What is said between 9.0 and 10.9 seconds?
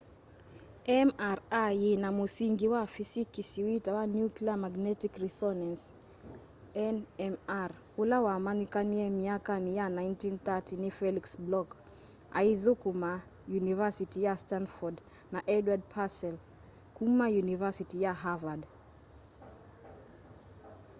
myakani ya 1930 ni